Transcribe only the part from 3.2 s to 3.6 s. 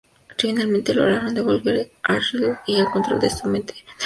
su mente y derrotaron